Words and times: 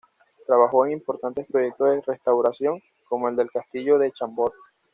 Trabajó 0.47 0.87
en 0.87 0.93
importantes 0.93 1.45
proyectos 1.45 1.91
de 1.93 2.01
restauración, 2.01 2.81
como 3.07 3.29
el 3.29 3.35
del 3.35 3.51
castillo 3.51 3.99
de 3.99 4.11
Chambord. 4.11 4.53